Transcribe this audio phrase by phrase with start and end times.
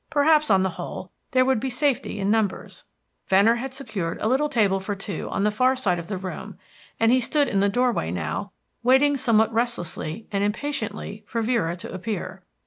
[0.09, 2.85] Perhaps, on the whole, there would be safety in numbers.
[3.27, 6.57] Venner had secured a little table for two on the far side of the room,
[6.99, 8.51] and he stood in the doorway now,
[8.81, 12.41] waiting somewhat restlessly and impatiently for Vera to appear.